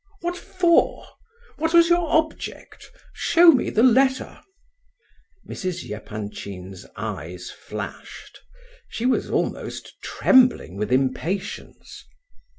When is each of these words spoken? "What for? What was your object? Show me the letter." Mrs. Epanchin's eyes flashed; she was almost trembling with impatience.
"What 0.21 0.35
for? 0.35 1.05
What 1.57 1.75
was 1.75 1.89
your 1.89 2.09
object? 2.11 2.89
Show 3.13 3.51
me 3.51 3.69
the 3.69 3.83
letter." 3.83 4.41
Mrs. 5.47 5.91
Epanchin's 5.91 6.87
eyes 6.95 7.51
flashed; 7.51 8.39
she 8.89 9.05
was 9.05 9.29
almost 9.29 10.01
trembling 10.01 10.75
with 10.75 10.91
impatience. 10.91 12.03